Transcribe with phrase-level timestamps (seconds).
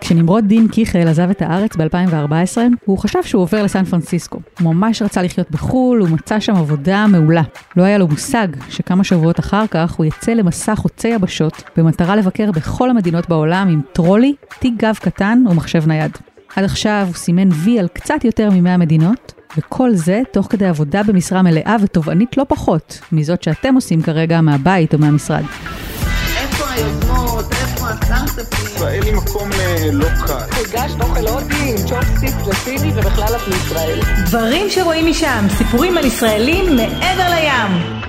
[0.00, 4.38] כשנמרוד דין קיכל עזב את הארץ ב-2014, הוא חשב שהוא עובר לסן פרנסיסקו.
[4.60, 7.42] הוא ממש רצה לחיות בחו"ל, הוא מצא שם עבודה מעולה.
[7.76, 12.50] לא היה לו מושג שכמה שבועות אחר כך הוא יצא למסע חוצה יבשות, במטרה לבקר
[12.50, 16.18] בכל המדינות בעולם עם טרולי, תיק גב קטן ומחשב נייד.
[16.56, 21.02] עד עכשיו הוא סימן וי על קצת יותר מ-100 מדינות, וכל זה תוך כדי עבודה
[21.02, 25.44] במשרה מלאה ותובענית לא פחות מזאת שאתם עושים כרגע מהבית או מהמשרד.
[26.36, 27.09] איפה היוזמות?
[28.80, 30.32] ישראל היא מקום אה, לא קל.
[30.32, 34.00] הגשת אוכל הודי עם צ'ופסטיק וסיני ובכלל את מישראל.
[34.26, 38.00] דברים שרואים משם, סיפורים על ישראלים מעבר לים.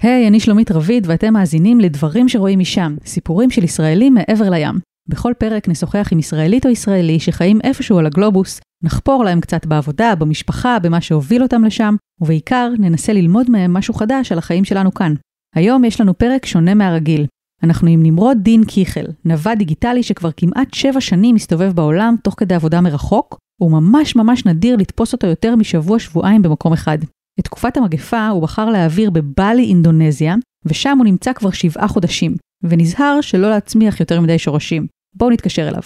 [0.00, 4.78] היי, hey, אני שלומית רביד ואתם מאזינים לדברים שרואים משם, סיפורים של ישראלים מעבר לים.
[5.08, 10.14] בכל פרק נשוחח עם ישראלית או ישראלי שחיים איפשהו על הגלובוס, נחפור להם קצת בעבודה,
[10.14, 15.14] במשפחה, במה שהוביל אותם לשם, ובעיקר ננסה ללמוד מהם משהו חדש על החיים שלנו כאן.
[15.56, 17.26] היום יש לנו פרק שונה מהרגיל.
[17.62, 22.54] אנחנו עם נמרוד דין קיכל, נווד דיגיטלי שכבר כמעט שבע שנים מסתובב בעולם תוך כדי
[22.54, 26.98] עבודה מרחוק, וממש ממש נדיר לתפוס אותו יותר משבוע-שבועיים במקום אחד.
[27.40, 33.20] את תקופת המגפה הוא בחר להעביר בבלי, אינדונזיה, ושם הוא נמצא כבר שבעה חודשים, ונזהר
[33.20, 34.86] שלא להצמיח יותר מדי שורשים.
[35.14, 35.82] בואו נתקשר אליו.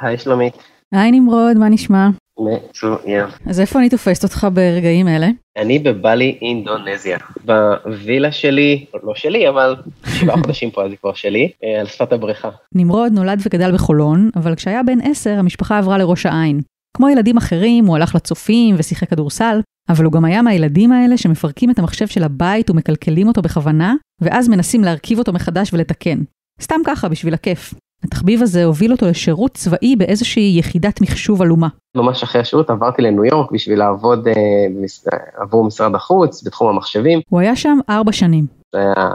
[0.00, 0.54] היי שלומית.
[0.92, 2.08] היי נמרוד, מה נשמע?
[2.38, 3.26] מצוין.
[3.46, 5.28] אז איפה אני תופסת אותך ברגעים אלה?
[5.56, 7.18] אני בבלי אינדונזיה.
[7.44, 12.12] בווילה שלי, לא שלי, אבל שבעה חודשים פה אז היא כבר שלי, אה, על שפת
[12.12, 12.50] הבריכה.
[12.74, 16.60] נמרוד נולד וגדל בחולון, אבל כשהיה בן עשר המשפחה עברה לראש העין.
[16.96, 21.70] כמו ילדים אחרים, הוא הלך לצופים ושיחק כדורסל, אבל הוא גם היה מהילדים האלה שמפרקים
[21.70, 26.18] את המחשב של הבית ומקלקלים אותו בכוונה, ואז מנסים להרכיב אותו מחדש ולתקן.
[26.62, 27.74] סתם ככה, בשביל הכיף.
[28.04, 31.68] התחביב הזה הוביל אותו לשירות צבאי באיזושהי יחידת מחשוב עלומה.
[31.96, 34.34] ממש אחרי השירות עברתי לניו יורק בשביל לעבוד אה,
[34.74, 35.06] במס...
[35.36, 37.20] עבור משרד החוץ בתחום המחשבים.
[37.28, 38.46] הוא היה שם ארבע שנים.
[38.72, 39.10] זה היה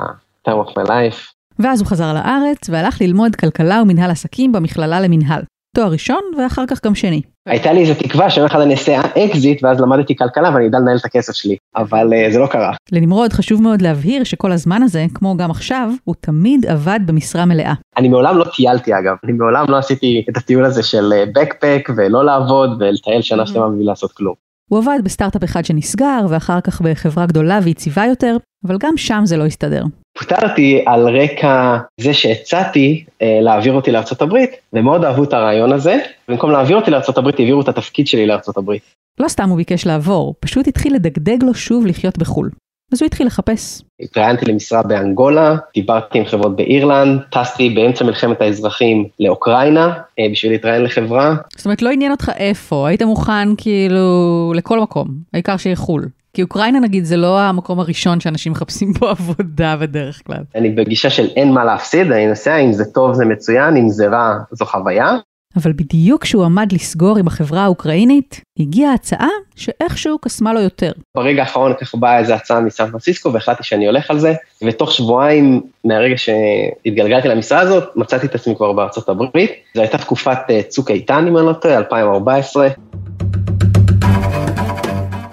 [0.48, 1.34] time of my life.
[1.59, 5.42] ואז הוא חזר לארץ והלך ללמוד כלכלה ומנהל עסקים במכללה למנהל.
[5.75, 7.22] תואר ראשון ואחר כך גם שני.
[7.46, 10.98] הייתה לי איזו תקווה שיום אחד אני אעשה אקזיט ואז למדתי כלכלה ואני אדע לנהל
[10.98, 12.74] את הכסף שלי, אבל אה, זה לא קרה.
[12.92, 17.74] לנמרוד חשוב מאוד להבהיר שכל הזמן הזה, כמו גם עכשיו, הוא תמיד עבד במשרה מלאה.
[17.98, 22.26] אני מעולם לא טיילתי אגב, אני מעולם לא עשיתי את הטיול הזה של בקפק ולא
[22.26, 24.34] לעבוד ולטייל שנה שלמה בשביל לעשות כלום.
[24.70, 28.38] הוא עבד בסטארט-אפ אחד שנסגר, ואחר כך בחברה גדולה ויציבה יותר,
[28.68, 29.84] אבל גם שם זה לא הסתדר.
[30.18, 34.34] פוטרתי על רקע זה שהצעתי אה, להעביר אותי לארה"ב,
[34.74, 35.97] ומאוד אהבו את הרעיון הזה.
[36.28, 38.72] במקום להעביר אותי לארה"ב, העבירו את התפקיד שלי לארה"ב.
[39.19, 42.50] לא סתם הוא ביקש לעבור, פשוט התחיל לדגדג לו שוב לחיות בחו"ל.
[42.91, 43.81] אז הוא התחיל לחפש.
[44.02, 50.84] התראיינתי למשרה באנגולה, דיברתי עם חברות באירלנד, טסתי באמצע מלחמת האזרחים לאוקראינה אה, בשביל להתראיין
[50.84, 51.35] לחברה.
[51.56, 56.06] זאת אומרת, לא עניין אותך איפה, היית מוכן כאילו לכל מקום, העיקר שיהיה חו"ל.
[56.36, 60.44] כי אוקראינה נגיד זה לא המקום הראשון שאנשים מחפשים פה עבודה בדרך כלל.
[60.56, 64.08] אני בגישה של אין מה להפסיד, אני נוסע, אם זה טוב זה מצוין, אם זה
[64.08, 65.18] רע זו חוויה.
[65.56, 70.92] אבל בדיוק כשהוא עמד לסגור עם החברה האוקראינית, הגיעה הצעה שאיכשהו קסמה לו יותר.
[71.16, 74.34] ברגע האחרון ככה באה איזו הצעה מסן פרנסיסקו והחלטתי שאני הולך על זה,
[74.66, 79.52] ותוך שבועיים מהרגע שהתגלגלתי למשרה הזאת, מצאתי את עצמי כבר בארצות הברית.
[79.76, 82.68] זו הייתה תקופת אה, צוק איתן, אם אני לא טועה, 2014.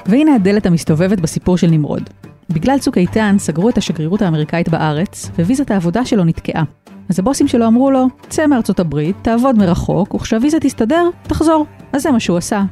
[0.07, 2.11] והנה הדלת המסתובבת בסיפור של נמרוד.
[2.51, 6.63] בגלל צוק איתן סגרו את השגרירות האמריקאית בארץ, וויזת העבודה שלו נתקעה.
[7.09, 11.67] אז הבוסים שלו אמרו לו, צא מארצות הברית, תעבוד מרחוק, וכשהוויזה תסתדר, תחזור.
[11.93, 12.63] אז זה מה שהוא עשה.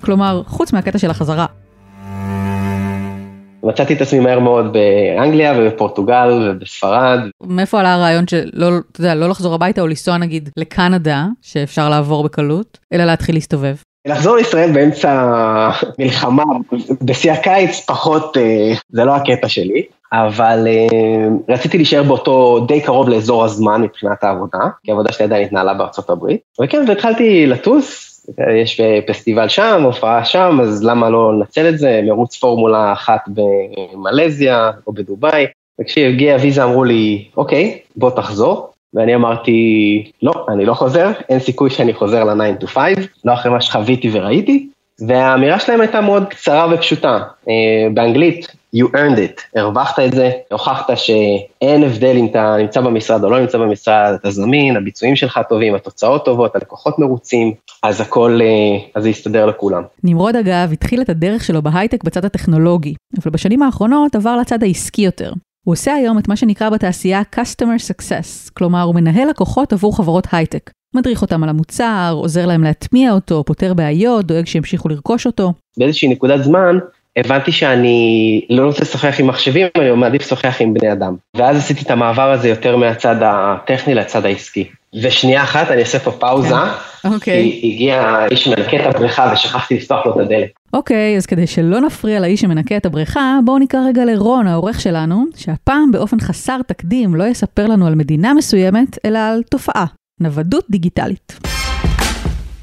[0.00, 1.46] כלומר, חוץ מהקטע של החזרה.
[3.62, 7.18] מצאתי את עצמי מהר מאוד באנגליה ובפורטוגל ובספרד.
[7.46, 12.24] מאיפה עלה הרעיון שלא, אתה יודע, לא לחזור הביתה או לנסוע נגיד לקנדה, שאפשר לעבור
[12.24, 13.74] בקלות, אלא להתחיל להסתובב?
[14.06, 16.44] לחזור לישראל באמצע מלחמה,
[17.02, 19.82] בשיא הקיץ פחות, אה, זה לא הקטע שלי,
[20.12, 25.44] אבל אה, רציתי להישאר באותו די קרוב לאזור הזמן מבחינת העבודה, כי העבודה שלי עדיין
[25.44, 28.10] התנהלה בארצות הברית, וכן, והתחלתי לטוס,
[28.62, 34.70] יש פסטיבל שם, הופעה שם, אז למה לא לנצל את זה, מרוץ פורמולה אחת במלזיה
[34.86, 35.46] או בדובאי,
[35.80, 39.52] וכשהגיעה הוויזה אמרו לי, אוקיי, בוא תחזור, ואני אמרתי,
[40.22, 42.94] לא, אני לא חוזר, אין סיכוי שאני חוזר ל-9 to 5,
[43.24, 44.68] לא אחרי מה שחוויתי וראיתי,
[45.00, 47.48] והאמירה שלהם הייתה מאוד קצרה ופשוטה, uh,
[47.94, 48.46] באנגלית,
[48.76, 53.40] you earned it, הרווחת את זה, הוכחת שאין הבדל אם אתה נמצא במשרד או לא
[53.40, 57.52] נמצא במשרד, אתה זמין, הביצועים שלך טובים, התוצאות טובות, הלקוחות מרוצים,
[57.82, 59.82] אז הכל, uh, אז זה יסתדר לכולם.
[60.04, 65.02] נמרוד אגב התחיל את הדרך שלו בהייטק בצד הטכנולוגי, אבל בשנים האחרונות עבר לצד העסקי
[65.02, 65.32] יותר.
[65.64, 70.26] הוא עושה היום את מה שנקרא בתעשייה Customer Success, כלומר הוא מנהל לקוחות עבור חברות
[70.32, 70.70] הייטק.
[70.94, 75.52] מדריך אותם על המוצר, עוזר להם להטמיע אותו, פותר בעיות, דואג שימשיכו לרכוש אותו.
[75.78, 76.78] באיזושהי נקודת זמן
[77.16, 81.14] הבנתי שאני לא רוצה לשוחח עם מחשבים, אני מעדיף לשוחח עם בני אדם.
[81.36, 84.68] ואז עשיתי את המעבר הזה יותר מהצד הטכני לצד העסקי.
[85.02, 86.54] ושנייה אחת, אני אעשה פה פאוזה,
[87.04, 87.58] אוקיי.
[87.60, 90.50] כי הגיע האיש שמנקה את הבריכה ושכחתי לפתוח לו את הדלת.
[90.72, 95.24] אוקיי, אז כדי שלא נפריע לאיש שמנקה את הבריכה, בואו נקרא רגע לרון, העורך שלנו,
[95.36, 99.86] שהפעם באופן חסר תקדים לא יספר לנו על מדינה מסוימת, אלא על תופעה,
[100.20, 101.53] נוודות דיגיטלית.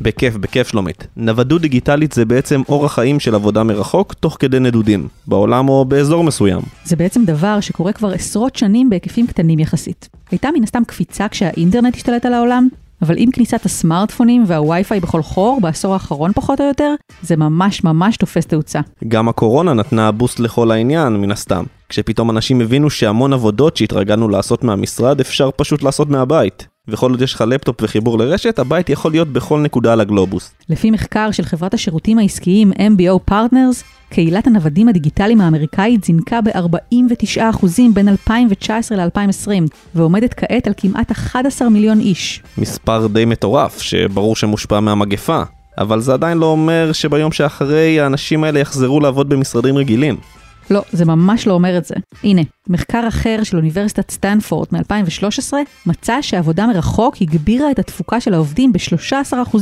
[0.01, 1.07] בכיף, בכיף שלומית.
[1.17, 6.23] נוודות דיגיטלית זה בעצם אורח חיים של עבודה מרחוק תוך כדי נדודים, בעולם או באזור
[6.23, 6.61] מסוים.
[6.85, 10.09] זה בעצם דבר שקורה כבר עשרות שנים בהיקפים קטנים יחסית.
[10.31, 12.67] הייתה מן הסתם קפיצה כשהאינטרנט השתלט על העולם,
[13.01, 18.17] אבל עם כניסת הסמארטפונים והווי-פיי בכל חור, בעשור האחרון פחות או יותר, זה ממש ממש
[18.17, 18.79] תופס תאוצה.
[19.07, 21.63] גם הקורונה נתנה בוסט לכל העניין, מן הסתם.
[21.89, 26.67] כשפתאום אנשים הבינו שהמון עבודות שהתרגלנו לעשות מהמשרד אפשר פשוט לעשות מהבית.
[26.87, 30.51] וכל עוד יש לך לפטופ וחיבור לרשת, הבית יכול להיות בכל נקודה על הגלובוס.
[30.69, 38.07] לפי מחקר של חברת השירותים העסקיים MBO Partners, קהילת הנוודים הדיגיטליים האמריקאית זינקה ב-49% בין
[38.07, 39.49] 2019 ל-2020,
[39.95, 42.43] ועומדת כעת על כמעט 11 מיליון איש.
[42.57, 45.43] מספר די מטורף, שברור שמושפע מהמגפה.
[45.77, 50.17] אבל זה עדיין לא אומר שביום שאחרי האנשים האלה יחזרו לעבוד במשרדים רגילים.
[50.69, 51.95] לא, זה ממש לא אומר את זה.
[52.23, 55.53] הנה, מחקר אחר של אוניברסיטת סטנפורד מ-2013
[55.85, 59.57] מצא שעבודה מרחוק הגבירה את התפוקה של העובדים ב-13%.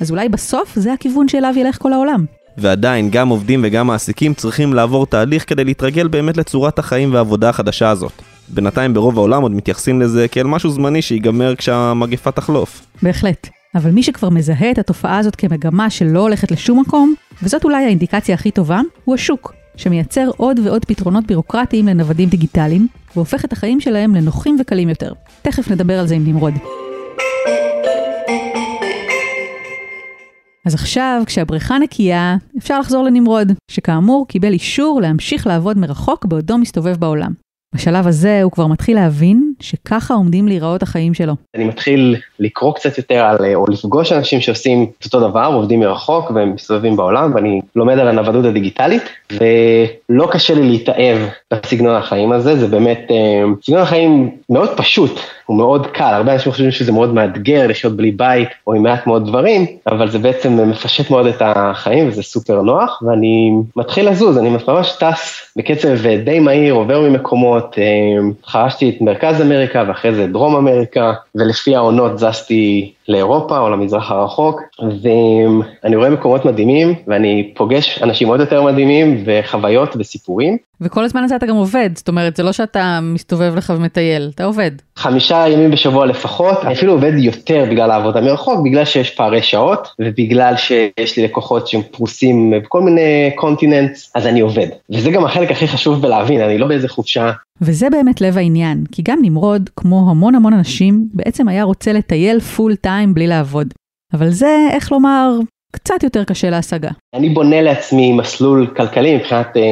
[0.00, 2.24] אז אולי בסוף זה הכיוון שאליו ילך כל העולם.
[2.58, 7.90] ועדיין, גם עובדים וגם מעסיקים צריכים לעבור תהליך כדי להתרגל באמת לצורת החיים והעבודה החדשה
[7.90, 8.12] הזאת.
[8.48, 12.86] בינתיים ברוב העולם עוד מתייחסים לזה כאל משהו זמני שיגמר כשהמגפה תחלוף.
[13.02, 13.48] בהחלט.
[13.74, 18.34] אבל מי שכבר מזהה את התופעה הזאת כמגמה שלא הולכת לשום מקום, וזאת אולי האינדיקציה
[18.34, 24.14] הכי טובה, הוא השוק, שמייצר עוד ועוד פתרונות בירוקרטיים לנוודים דיגיטליים, והופך את החיים שלהם
[24.14, 25.12] לנוחים וקלים יותר.
[25.42, 26.54] תכף נדבר על זה עם נמרוד.
[30.66, 36.96] אז עכשיו, כשהבריכה נקייה, אפשר לחזור לנמרוד, שכאמור קיבל אישור להמשיך לעבוד מרחוק בעודו מסתובב
[36.96, 37.32] בעולם.
[37.74, 41.32] בשלב הזה הוא כבר מתחיל להבין שככה עומדים להיראות החיים שלו.
[41.54, 46.30] אני מתחיל לקרוא קצת יותר על, או לפגוש אנשים שעושים את אותו דבר, עובדים מרחוק
[46.30, 51.18] והם מסתובבים בעולם, ואני לומד על הנוודות הדיגיטלית, ולא קשה לי להתאהב
[51.52, 56.52] בסגנון החיים הזה, זה באמת אה, סגנון החיים מאוד פשוט, הוא מאוד קל, הרבה אנשים
[56.52, 60.70] חושבים שזה מאוד מאתגר לחיות בלי בית או עם מעט מאוד דברים, אבל זה בעצם
[60.70, 66.40] מפשט מאוד את החיים וזה סופר נוח, ואני מתחיל לזוז, אני ממש טס בקצב די
[66.40, 67.84] מהיר, עובר ממקומות, אה,
[68.46, 74.60] חרשתי את מרכז אמריקה ואחרי זה דרום אמריקה, ולפי העונות זזתי לאירופה או למזרח הרחוק,
[75.02, 80.56] ואני רואה מקומות מדהימים, ואני פוגש אנשים עוד יותר מדהימים, וחוויות וסיפורים.
[80.80, 84.44] וכל הזמן הזה אתה גם עובד, זאת אומרת, זה לא שאתה מסתובב לך ומטייל, אתה
[84.44, 84.70] עובד.
[84.96, 89.88] חמישה ימים בשבוע לפחות, אני אפילו עובד יותר בגלל העבודה מרחוק, בגלל שיש פערי שעות,
[89.98, 94.66] ובגלל שיש לי לקוחות שהם פרוסים בכל מיני continents, אז אני עובד.
[94.90, 97.30] וזה גם החלק הכי חשוב בלהבין, אני לא באיזה חופשה.
[97.60, 102.40] וזה באמת לב העניין, כי גם נמרוד, כמו המון המון אנשים, בעצם היה רוצה לטייל
[102.40, 103.74] full time בלי לעבוד.
[104.12, 105.30] אבל זה, איך לומר,
[105.72, 106.88] קצת יותר קשה להשגה.
[107.14, 109.62] אני בונה לעצמי מסלול כלכלי מבחינת אה,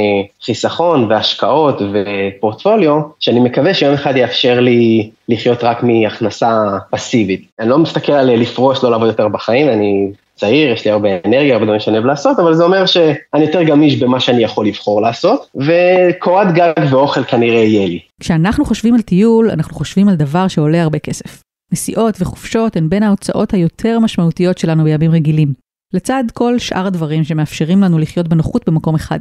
[0.43, 7.45] חיסכון והשקעות ופורטפוליו, שאני מקווה שיום אחד יאפשר לי לחיות רק מהכנסה פסיבית.
[7.61, 11.55] אני לא מסתכל על לפרוש, לא לעבוד יותר בחיים, אני צעיר, יש לי הרבה אנרגיה,
[11.55, 15.03] הרבה דברים שאני אוהב לעשות, אבל זה אומר שאני יותר גמיש במה שאני יכול לבחור
[15.03, 17.99] לעשות, וקורת גג ואוכל כנראה יהיה לי.
[18.21, 21.44] כשאנחנו חושבים על טיול, אנחנו חושבים על דבר שעולה הרבה כסף.
[21.73, 25.53] נסיעות וחופשות הן בין ההוצאות היותר משמעותיות שלנו בימים רגילים,
[25.95, 29.19] לצד כל שאר הדברים שמאפשרים לנו לחיות בנוחות במקום אחד.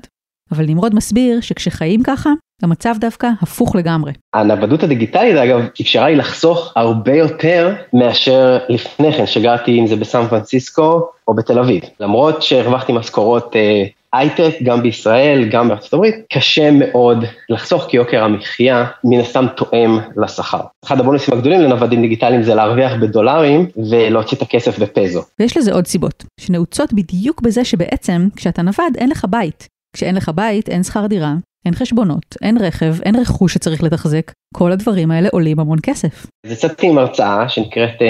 [0.51, 2.29] אבל נמרוד מסביר שכשחיים ככה,
[2.63, 4.11] המצב דווקא הפוך לגמרי.
[4.33, 10.27] הנוודות הדיגיטלית, אגב, אפשרה לי לחסוך הרבה יותר מאשר לפני כן, שגרתי אם זה בסן
[10.27, 11.83] פרנסיסקו או בתל אביב.
[11.99, 18.23] למרות שהרווחתי משכורות אה, הייטק, גם בישראל, גם בארצות הברית, קשה מאוד לחסוך כי יוקר
[18.23, 20.61] המחיה מן הסתם תואם לשכר.
[20.85, 25.21] אחד הבונוסים הגדולים לנוודים דיגיטליים זה להרוויח בדולרים ולהוציא את הכסף בפזו.
[25.39, 29.67] ויש לזה עוד סיבות, שנעוצות בדיוק בזה שבעצם כשאתה נווד אין לך בית.
[29.95, 31.33] כשאין לך בית אין שכר דירה,
[31.65, 36.25] אין חשבונות, אין רכב, אין רכוש שצריך לתחזק, כל הדברים האלה עולים המון כסף.
[36.45, 38.03] אז יצאתי עם הרצאה שנקראת uh,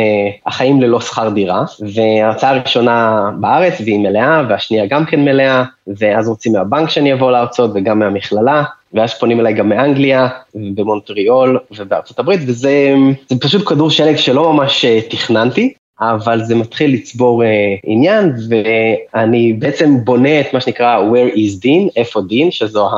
[0.45, 1.63] החיים ללא שכר דירה,
[1.95, 7.71] וההרצאה הראשונה בארץ והיא מלאה, והשנייה גם כן מלאה, ואז רוצים מהבנק שאני אבוא להרצות
[7.75, 12.93] וגם מהמכללה, ואז פונים אליי גם מאנגליה, במונטריאול ובארצות הברית, וזה
[13.39, 17.45] פשוט כדור שלג שלא ממש אה, תכננתי, אבל זה מתחיל לצבור אה,
[17.83, 22.89] עניין, ואני בעצם בונה את מה שנקרא where is Dean, איפה דין, שזו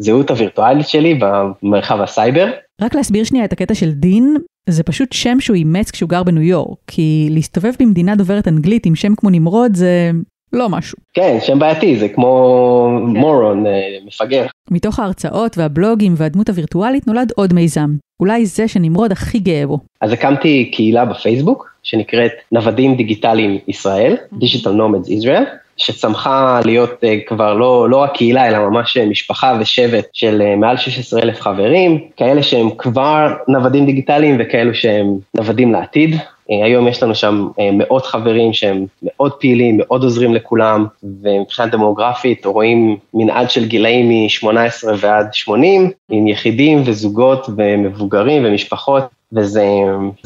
[0.00, 2.50] הזהות הווירטואלית שלי במרחב הסייבר.
[2.82, 4.36] רק להסביר שנייה את הקטע של דין,
[4.68, 8.94] זה פשוט שם שהוא אימץ כשהוא גר בניו יורק, כי להסתובב במדינה דוברת אנגלית עם
[8.94, 10.10] שם כמו נמרוד זה
[10.54, 10.98] לא משהו.
[11.14, 13.72] כן, שם בעייתי, זה כמו moron, אה,
[14.06, 14.46] מפגר.
[14.70, 17.90] מתוך ההרצאות והבלוגים והדמות הווירטואלית נולד עוד מיזם.
[18.20, 19.78] אולי זה שנמרוד הכי גאה בו.
[20.00, 25.44] אז הקמתי קהילה בפייסבוק, שנקראת נוודים דיגיטליים ישראל, Digital Nomads Israel,
[25.76, 31.22] שצמחה להיות uh, כבר לא, לא רק קהילה, אלא ממש משפחה ושבט של מעל 16
[31.22, 35.06] אלף חברים, כאלה שהם כבר נוודים דיגיטליים וכאלו שהם
[35.36, 36.16] נוודים לעתיד.
[36.50, 40.86] Uh, היום יש לנו שם uh, מאות חברים שהם מאוד פעילים, מאוד עוזרים לכולם,
[41.22, 49.04] ומבחינה דמוגרפית רואים מנעד של גילאים מ-18 ועד 80, עם יחידים וזוגות ומבוגרים ומשפחות.
[49.32, 49.64] וזה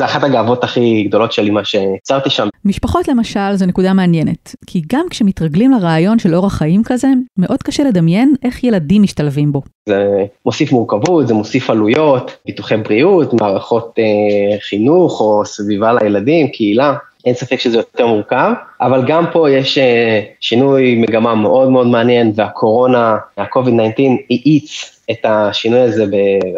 [0.01, 2.49] אחת הגאוות הכי גדולות שלי, מה שיצרתי שם.
[2.65, 7.83] משפחות למשל זו נקודה מעניינת, כי גם כשמתרגלים לרעיון של אורח חיים כזה, מאוד קשה
[7.83, 9.63] לדמיין איך ילדים משתלבים בו.
[9.89, 10.07] זה
[10.47, 16.95] מוסיף מורכבות, זה מוסיף עלויות, פיתוחי בריאות, מערכות אה, חינוך או סביבה לילדים, קהילה.
[17.25, 22.33] אין ספק שזה יותר מורכב, אבל גם פה יש אה, שינוי מגמה מאוד מאוד מעניין,
[22.35, 26.05] והקורונה, ה-COVID-19 האיץ את השינוי הזה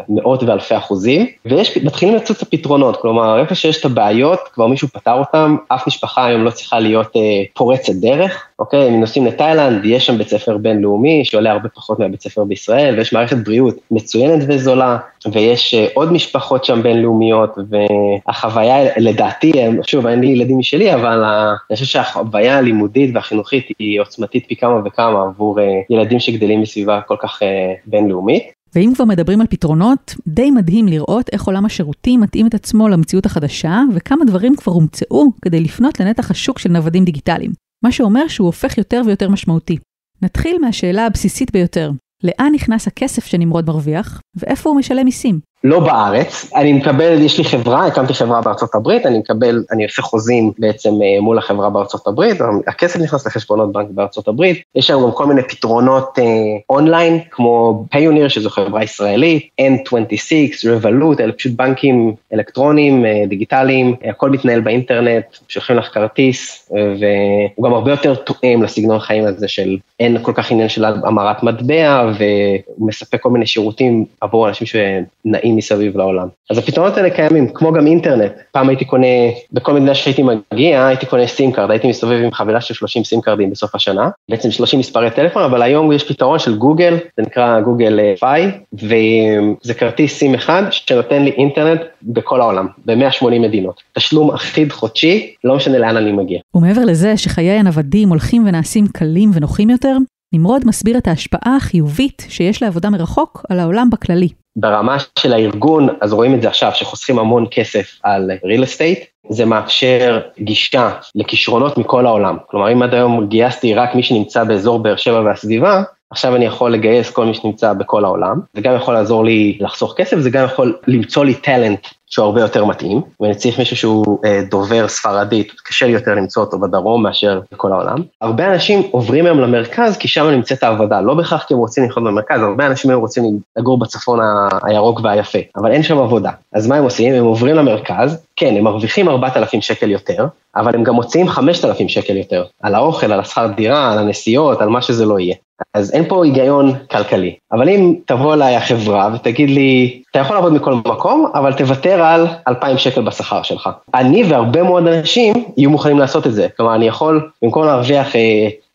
[0.08, 5.12] במאות ואלפי אחוזים, ויש, מתחילים לצוץ הפתרונות, כלומר, איפה שיש את הבעיות, כבר מישהו פתר
[5.12, 10.06] אותם, אף משפחה היום לא צריכה להיות אה, פורצת דרך, אוקיי, אם נוסעים לתאילנד, יש
[10.06, 14.98] שם בית ספר בינלאומי שעולה הרבה פחות מהבית ספר בישראל, ויש מערכת בריאות מצוינת וזולה,
[15.32, 19.52] ויש אה, עוד משפחות שם בינלאומיות, והחוויה, לדעתי,
[19.86, 24.81] שוב, אין לי ילדים משלי, אבל אני חושב שהחוויה הלימודית והחינוכית היא עוצמתית פי כמה
[24.85, 28.43] וכמה עבור אה, ילדים שגדלים בסביבה כל כך אה, בינלאומית.
[28.75, 33.26] ואם כבר מדברים על פתרונות, די מדהים לראות איך עולם השירותים מתאים את עצמו למציאות
[33.26, 37.50] החדשה, וכמה דברים כבר הומצאו כדי לפנות לנתח השוק של נוודים דיגיטליים.
[37.85, 39.76] מה שאומר שהוא הופך יותר ויותר משמעותי.
[40.23, 41.90] נתחיל מהשאלה הבסיסית ביותר,
[42.25, 45.40] לאן נכנס הכסף שנמרוד מרוויח, ואיפה הוא משלם מיסים?
[45.64, 50.02] לא בארץ, אני מקבל, יש לי חברה, הקמתי חברה בארצות הברית, אני מקבל, אני עושה
[50.02, 52.37] חוזים בעצם אה, מול החברה בארצות הברית,
[52.67, 56.25] הכסף נכנס לחשבונות בנק בארצות הברית, יש לנו גם כל מיני פתרונות אה,
[56.71, 64.31] אונליין, כמו Payoneer, שזו חברה ישראלית, N26, Revolut, אלה פשוט בנקים אלקטרוניים, אה, דיגיטליים, הכל
[64.31, 69.76] מתנהל באינטרנט, שולחים לך כרטיס, אה, והוא גם הרבה יותר תואם לסגנון החיים הזה של
[70.00, 75.50] אין כל כך עניין של המרת מטבע, והוא מספק כל מיני שירותים עבור אנשים שנעים.
[75.50, 76.28] נעים מסביב לעולם.
[76.50, 78.33] אז הפתרונות האלה קיימים, כמו גם אינטרנט.
[78.52, 79.07] פעם הייתי קונה,
[79.52, 83.20] בכל מדינה שהייתי מגיע, הייתי קונה SIM card, הייתי מסתובב עם חבילה של 30 SIM
[83.20, 87.23] card ים בסוף השנה, בעצם 30 מספרי טלפון, אבל היום יש פתרון של גוגל, זה
[87.23, 93.83] נקרא Google Fi, וזה כרטיס סים אחד שנותן לי אינטרנט בכל העולם, ב-180 מדינות.
[93.92, 96.38] תשלום אחיד חודשי, לא משנה לאן אני מגיע.
[96.54, 99.97] ומעבר לזה שחיי הנוודים הולכים ונעשים קלים ונוחים יותר,
[100.35, 104.28] נמרוד מסביר את ההשפעה החיובית שיש לעבודה מרחוק על העולם בכללי.
[104.57, 109.45] ברמה של הארגון, אז רואים את זה עכשיו, שחוסכים המון כסף על real estate, זה
[109.45, 112.37] מאפשר גישה לכישרונות מכל העולם.
[112.47, 116.73] כלומר, אם עד היום גייסתי רק מי שנמצא באזור באר שבע והסביבה, עכשיו אני יכול
[116.73, 120.45] לגייס כל מי שנמצא בכל העולם, זה גם יכול לעזור לי לחסוך כסף, זה גם
[120.45, 125.52] יכול למצוא לי טאלנט שהוא הרבה יותר מתאים, ואני צריך מישהו שהוא אה, דובר ספרדית,
[125.64, 127.97] קשה לי יותר למצוא אותו בדרום מאשר בכל העולם.
[128.21, 132.05] הרבה אנשים עוברים היום למרכז כי שם נמצאת העבודה, לא בהכרח כי הם רוצים לחיות
[132.05, 133.25] במרכז, הרבה אנשים היום רוצים
[133.57, 134.21] לגור בצפון
[134.62, 136.31] הירוק והיפה, אבל אין שם עבודה.
[136.52, 137.14] אז מה הם עושים?
[137.14, 140.26] הם עוברים למרכז, כן, הם מרוויחים 4,000 שקל יותר,
[140.57, 144.69] אבל הם גם מוציאים 5,000 שקל יותר, על האוכל, על השכר דירה, על הנסיעות, על
[144.69, 145.35] מה שזה לא יהיה.
[145.75, 147.35] אז אין פה היגיון כלכלי.
[147.52, 152.26] אבל אם תבוא אליי החברה ותגיד לי, אתה יכול לעבוד מכל מקום, אבל תוותר על
[152.49, 153.69] 2,000 שקל בשכר שלך.
[153.95, 156.49] אני והרבה מאוד אנשים יהיו מוכנים לעשות את זה.
[156.57, 158.09] כלומר, אני יכול, במקום להרוויח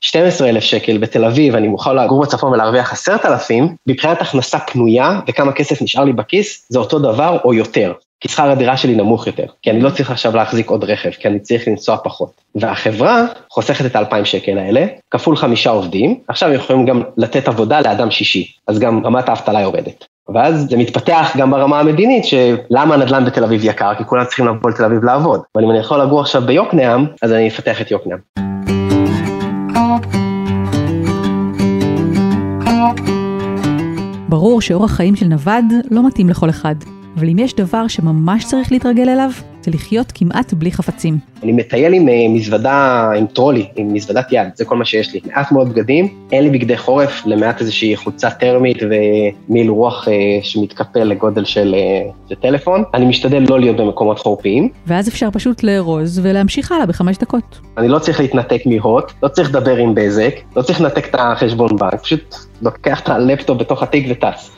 [0.02, 5.52] 12,000 אה, שקל בתל אביב, אני מוכן לגור בצפון ולהרוויח 10,000, מבחינת הכנסה פנויה וכמה
[5.52, 7.94] כסף נשאר לי בכיס, זה אותו דבר או יותר.
[8.20, 11.28] כי שכר הדירה שלי נמוך יותר, כי אני לא צריך עכשיו להחזיק עוד רכב, כי
[11.28, 12.32] אני צריך לנסוע פחות.
[12.56, 18.12] והחברה חוסכת את ה-2,000 שקל האלה, כפול חמישה עובדים, עכשיו יכולים גם לתת עבודה לאדם
[18.12, 20.06] שישי, אז גם רמת האבטלה יורדת.
[20.34, 23.96] ואז זה מתפתח גם ברמה המדינית, שלמה הנדל"ן בתל אביב יקר?
[23.98, 25.42] כי כולם צריכים לבוא לתל אביב לעבוד.
[25.56, 28.20] אבל אם אני יכול לגור עכשיו ביוקנעם, אז אני אפתח את יוקנעם.
[34.30, 36.76] ברור שאורח חיים של נווד לא מתאים לכל אחד.
[37.18, 39.30] אבל אם יש דבר שממש צריך להתרגל אליו,
[39.66, 41.18] זה לחיות כמעט בלי חפצים.
[41.44, 45.20] אני מטייל עם אה, מזוודה, עם טרולי, עם מזוודת יד, זה כל מה שיש לי.
[45.26, 51.04] מעט מאוד בגדים, אין לי בגדי חורף, למעט איזושהי חולצה טרמית ומיל רוח אה, שמתקפל
[51.04, 52.84] לגודל של, אה, של טלפון.
[52.94, 54.70] אני משתדל לא להיות במקומות חורפיים.
[54.88, 57.60] ואז אפשר פשוט לארוז ולהמשיך הלאה בחמש דקות.
[57.78, 61.76] אני לא צריך להתנתק מהוט, לא צריך לדבר עם בזק, לא צריך לנתק את החשבון
[61.76, 64.52] בנק, פשוט לוקח את הלפטופ בתוך התיק וטס.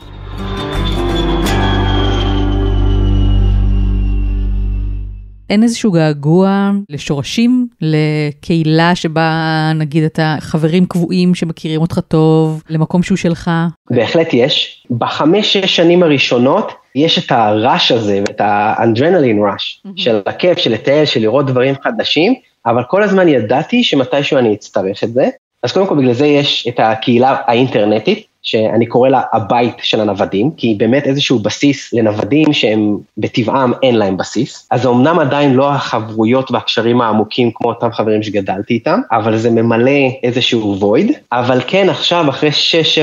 [5.50, 9.32] אין איזשהו געגוע לשורשים, לקהילה שבה
[9.74, 13.50] נגיד אתה חברים קבועים שמכירים אותך טוב, למקום שהוא שלך?
[13.90, 14.86] בהחלט יש.
[14.90, 21.20] בחמש-שש שנים הראשונות יש את הרעש הזה ואת האנדרנלין ראש של הכיף, של לטייל, של
[21.20, 22.34] לראות דברים חדשים,
[22.66, 25.28] אבל כל הזמן ידעתי שמתישהו אני אצטרך את זה.
[25.62, 30.50] אז קודם כל בגלל זה יש את הקהילה האינטרנטית, שאני קורא לה הבית של הנוודים,
[30.56, 34.68] כי היא באמת איזשהו בסיס לנוודים שהם בטבעם אין להם בסיס.
[34.70, 39.50] אז זה אמנם עדיין לא החברויות והקשרים העמוקים כמו אותם חברים שגדלתי איתם, אבל זה
[39.50, 41.12] ממלא איזשהו וויד.
[41.32, 42.50] אבל כן, עכשיו, אחרי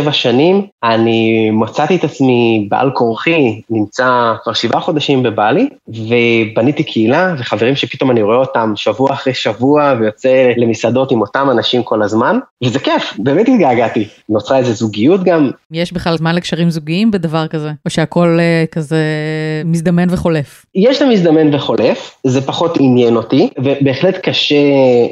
[0.08, 7.36] 6-7 שנים, אני מצאתי את עצמי בעל כורחי, נמצא כבר שבעה חודשים בבלי, ובניתי קהילה,
[7.38, 12.40] וחברים שפתאום אני רואה אותם שבוע אחרי שבוע, ויוצא למסעדות עם אותם אנשים כל הזמן,
[12.64, 14.08] וזה כיף, באמת התגעגעתי.
[14.30, 17.72] נוצרה איזו זוגיות גם, יש בכלל זמן לקשרים זוגיים בדבר כזה?
[17.86, 19.04] או שהכל אה, כזה
[19.66, 20.66] מזדמן וחולף?
[20.76, 24.56] יש את המזדמן וחולף, זה פחות עניין אותי, ובהחלט קשה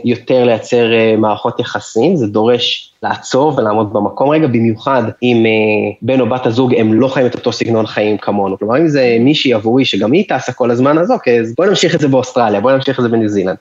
[0.05, 6.19] יותר לייצר אה, מערכות יחסים, זה דורש לעצור ולעמוד במקום רגע, במיוחד אם אה, בן
[6.19, 8.59] או בת הזוג הם לא חיים את אותו סגנון חיים כמונו.
[8.59, 11.95] כלומר, אם זה מישהי עבורי שגם היא טסה כל הזמן, אז אוקיי, אז בואי נמשיך
[11.95, 13.57] את זה באוסטרליה, בואי נמשיך את זה בניו זילנד.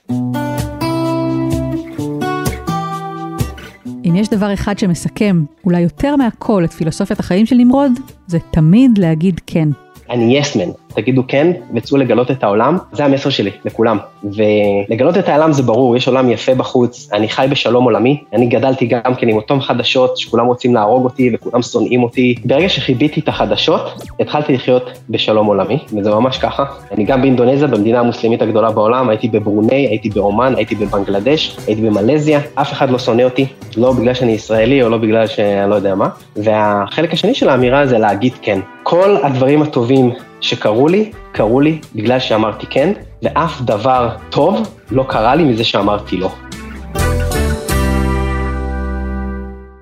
[4.13, 7.93] אם יש דבר אחד שמסכם, אולי יותר מהכל, את פילוסופיית החיים של נמרוד,
[8.27, 9.69] זה תמיד להגיד כן.
[10.11, 13.99] אני יסמן, תגידו כן וצאו לגלות את העולם, זה המסר שלי לכולם.
[14.25, 18.87] ולגלות את העולם זה ברור, יש עולם יפה בחוץ, אני חי בשלום עולמי, אני גדלתי
[18.87, 22.35] גם כן עם אותם חדשות שכולם רוצים להרוג אותי וכולם שונאים אותי.
[22.45, 26.65] ברגע שחיביתי את החדשות, התחלתי לחיות בשלום עולמי, וזה ממש ככה.
[26.93, 32.41] אני גם באינדונזיה, במדינה המוסלמית הגדולה בעולם, הייתי בברוני, הייתי באומן, הייתי בבנגלדש, הייתי במלזיה,
[32.55, 33.47] אף אחד לא שונא אותי,
[33.77, 36.09] לא בגלל שאני ישראלי או לא בגלל שאני לא יודע מה.
[36.37, 38.61] והחלק השני של האמירה זה להגיד כן.
[38.83, 45.35] כל הדברים הטובים שקרו לי, קרו לי בגלל שאמרתי כן, ואף דבר טוב לא קרה
[45.35, 46.31] לי מזה שאמרתי לא.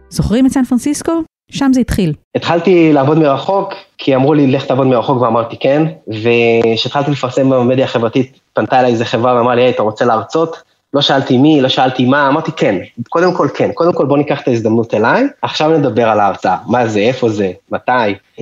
[0.09, 1.12] זוכרים את סן פרנסיסקו?
[1.50, 2.12] שם זה התחיל.
[2.37, 8.38] התחלתי לעבוד מרחוק, כי אמרו לי, לך תעבוד מרחוק, ואמרתי כן, וכשהתחלתי לפרסם במדיה החברתית,
[8.52, 10.70] פנתה אליי איזה חברה ואמרה לי, היי, אתה רוצה להרצות?
[10.95, 12.76] לא שאלתי מי, לא שאלתי מה, אמרתי כן,
[13.09, 16.87] קודם כל כן, קודם כל בוא ניקח את ההזדמנות אליי, עכשיו נדבר על ההרצאה, מה
[16.87, 17.93] זה, איפה זה, מתי,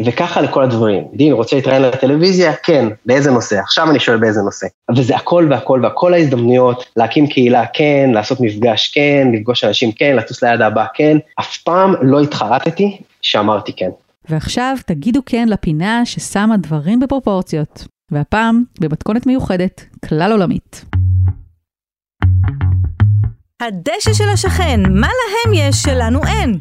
[0.07, 1.05] וככה לכל הדברים.
[1.15, 2.53] דין, רוצה להתראיין לטלוויזיה?
[2.53, 3.59] כן, באיזה נושא?
[3.59, 4.67] עכשיו אני שואל באיזה נושא.
[4.97, 10.43] וזה הכל והכל והכל ההזדמנויות, להקים קהילה כן, לעשות מפגש כן, לפגוש אנשים כן, לטוס
[10.43, 13.91] ליד הבא כן, אף פעם לא התחרטתי שאמרתי כן.
[14.29, 20.98] ועכשיו תגידו כן לפינה ששמה דברים בפרופורציות, והפעם במתכונת מיוחדת, כלל עולמית.
[23.63, 26.59] הדשא של השכן, מה להם יש שלנו אין?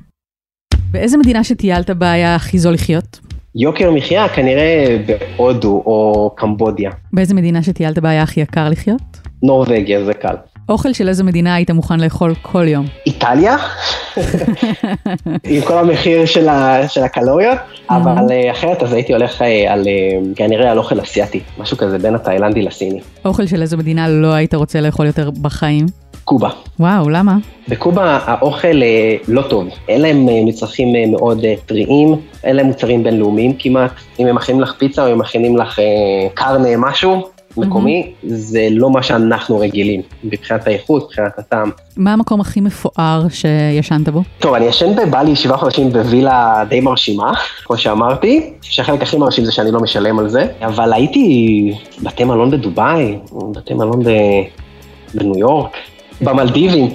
[0.91, 3.19] באיזה מדינה שטיילת בה היה הכי זול לחיות?
[3.55, 6.91] יוקר מחיה כנראה בהודו או קמבודיה.
[7.13, 9.01] באיזה מדינה שטיילת בה היה הכי יקר לחיות?
[9.43, 10.35] נורבגיה זה קל.
[10.69, 12.85] אוכל של איזו מדינה היית מוכן לאכול כל יום?
[13.05, 13.57] איטליה,
[15.43, 17.57] עם כל המחיר של, ה, של הקלוריות,
[17.89, 21.97] אבל אה, אחרת אז הייתי הולך אה, על אה, כנראה על אוכל אסיאתי, משהו כזה
[21.97, 22.99] בין התאילנדי לסיני.
[23.25, 25.85] אוכל של איזו מדינה לא היית רוצה לאכול יותר בחיים?
[26.27, 26.49] קובה.
[26.79, 27.37] וואו, למה?
[27.67, 33.03] בקובה האוכל אה, לא טוב, אין להם אה, מצרכים אה, מאוד טריים, אין להם מוצרים
[33.03, 33.91] בינלאומיים כמעט.
[34.19, 35.79] אם הם מכינים לך פיצה או הם מכינים לך
[36.33, 41.71] קרנה משהו מקומי, זה לא מה שאנחנו רגילים, מבחינת האיכות, מבחינת הטעם.
[41.97, 44.23] מה המקום הכי מפואר שישנת בו?
[44.39, 47.33] טוב, אני ישן בבלי שבעה חודשים בווילה די מרשימה,
[47.65, 52.51] כמו שאמרתי, שהחלק הכי מרשים זה שאני לא משלם על זה, אבל הייתי בתי מלון
[52.51, 53.17] בדובאי,
[53.53, 54.09] בתי מלון ב...
[55.13, 55.71] בניו יורק,
[56.21, 56.89] במלדיבים.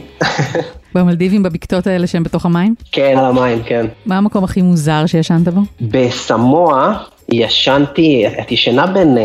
[0.95, 2.75] במלדיבים, בבקתות האלה שהם בתוך המים?
[2.93, 3.87] כן, על המים, כן.
[4.07, 5.61] מה המקום הכי מוזר שישנת בו?
[5.81, 6.93] בסמואה
[7.33, 9.25] ישנתי, את ישנה בין, אה,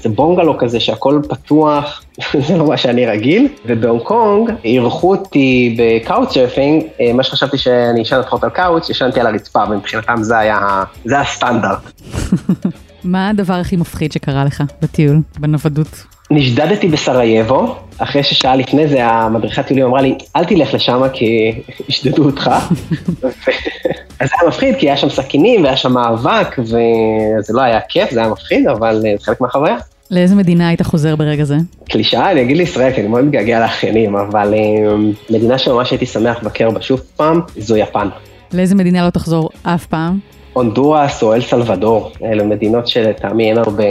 [0.00, 2.02] זה בונגלו כזה שהכל פתוח,
[2.46, 7.58] זה לא מה שאני רגיל, ובהונג קונג אירחו אותי ב couch surfing, אה, מה שחשבתי
[7.58, 12.02] שאני אשן לפחות על קאוט, ישנתי על הרצפה, ומבחינתם זה היה, זה הסטנדרט.
[13.04, 16.17] מה הדבר הכי מפחיד שקרה לך בטיול, בנוודות?
[16.30, 21.52] נשדדתי בסרייבו, אחרי ששעה לפני זה המדריכת טיולים אמרה לי, אל תלך לשם כי
[21.88, 22.50] ישדדו אותך.
[24.20, 28.10] אז זה היה מפחיד, כי היה שם סכינים והיה שם מאבק, וזה לא היה כיף,
[28.10, 29.76] זה היה מפחיד, אבל זה חלק מהחוויה.
[30.10, 31.56] לאיזה מדינה היית חוזר ברגע זה?
[31.88, 34.94] קלישאה, אני אגיד לישראל, כי אני מאוד מתגעגע לאחיינים, אבל אה,
[35.30, 38.08] מדינה שממש הייתי שמח לבקר בה שוב פעם, זו יפן.
[38.52, 40.18] לאיזה מדינה לא תחזור אף פעם?
[40.58, 43.84] הונדורס או אל סלבדור, אלה מדינות שלטעמי אין הרבה,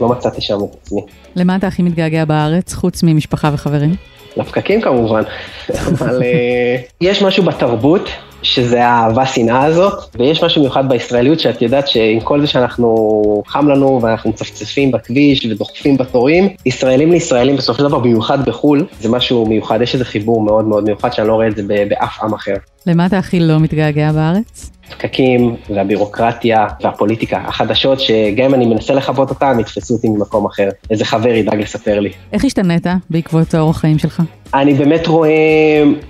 [0.00, 1.00] לא מצאתי שם את עצמי.
[1.36, 3.94] למה אתה הכי מתגעגע בארץ, חוץ ממשפחה וחברים?
[4.36, 5.22] לפקקים כמובן,
[5.92, 8.10] אבל אה, יש משהו בתרבות
[8.42, 13.68] שזה האהבה שנאה הזאת, ויש משהו מיוחד בישראליות שאת יודעת שעם כל זה שאנחנו, חם
[13.68, 19.46] לנו ואנחנו מצפצפים בכביש ודוחפים בתורים, ישראלים לישראלים בסופו של דבר, במיוחד בחו"ל, זה משהו
[19.46, 22.54] מיוחד, יש איזה חיבור מאוד מאוד מיוחד שאני לא רואה את זה באף עם אחר.
[22.86, 24.70] למה אתה הכי לא מתגעגע בארץ?
[24.88, 30.68] הפקקים והבירוקרטיה והפוליטיקה, החדשות שגם אם אני מנסה לכבות אותה, הם יתפסו אותי ממקום אחר.
[30.90, 32.10] איזה חבר ידאג לספר לי.
[32.32, 34.22] איך השתנית בעקבות האורח חיים שלך?
[34.54, 35.30] אני באמת רואה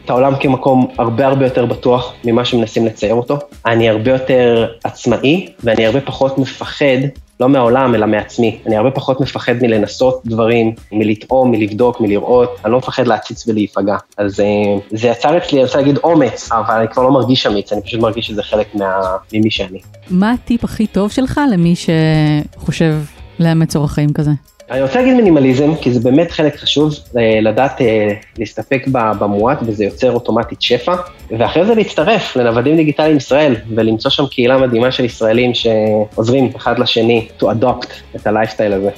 [0.04, 3.38] את העולם כמקום הרבה הרבה יותר בטוח ממה שמנסים לצייר אותו.
[3.66, 7.00] אני הרבה יותר עצמאי ואני הרבה פחות מפחד,
[7.40, 8.58] לא מהעולם אלא מעצמי.
[8.66, 12.56] אני הרבה פחות מפחד מלנסות דברים, מלטעום, מלבדוק, מלראות.
[12.64, 13.96] אני לא מפחד להציץ ולהיפגע.
[14.16, 14.46] אז אה,
[14.90, 18.00] זה יצר אצלי, אני רוצה להגיד אומץ, אבל אני כבר לא מרגיש אמיץ, אני פשוט
[18.00, 19.00] מרגיש שזה חלק מה...
[19.32, 19.78] ממי שאני.
[20.10, 22.94] מה הטיפ הכי טוב שלך למי שחושב
[23.40, 24.30] לאמץ אורח חיים כזה?
[24.70, 29.58] אני רוצה להגיד מינימליזם, כי זה באמת חלק חשוב, אה, לדעת אה, להסתפק ב- במועט,
[29.62, 30.94] וזה יוצר אוטומטית שפע,
[31.38, 37.28] ואחרי זה להצטרף לנוודים דיגיטליים ישראל, ולמצוא שם קהילה מדהימה של ישראלים שעוזרים אחד לשני
[37.40, 38.90] to adopt את הלייפסטייל הזה.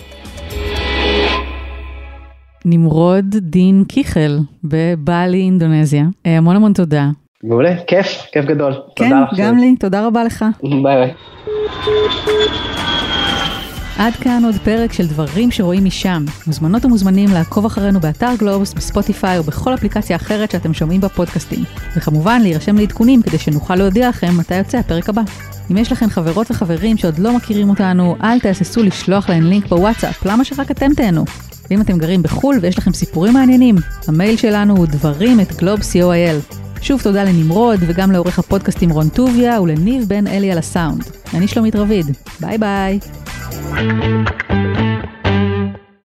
[2.64, 6.04] נמרוד דין קיכל בבאלי, אינדונזיה.
[6.26, 7.06] אה, המון המון תודה.
[7.44, 8.72] מעולה, כיף, כיף גדול.
[8.96, 9.38] כן, תודה לך.
[9.38, 10.44] גם לי, תודה רבה לך.
[10.82, 11.12] ביי ביי.
[13.98, 16.24] עד כאן עוד פרק של דברים שרואים משם.
[16.46, 21.64] מוזמנות ומוזמנים לעקוב אחרינו באתר גלובוס, בספוטיפיי או בכל אפליקציה אחרת שאתם שומעים בפודקאסטים.
[21.96, 25.22] וכמובן להירשם לעדכונים כדי שנוכל להודיע לכם מתי יוצא הפרק הבא.
[25.70, 30.26] אם יש לכם חברות וחברים שעוד לא מכירים אותנו, אל תהססו לשלוח להן לינק בוואטסאפ,
[30.26, 31.24] למה שרק אתם תהנו?
[31.70, 33.76] ואם אתם גרים בחו"ל ויש לכם סיפורים מעניינים,
[34.08, 36.56] המייל שלנו הוא דברים את גלוב co.il.
[36.82, 41.04] שוב תודה לנמרוד וגם לעורך הפודקאסטים רון טוביה ולניב בן אלי על הסאונד.
[41.34, 42.06] אני שלומית רביד,
[42.40, 43.21] ביי ביי.
[43.62, 45.21] Thank you.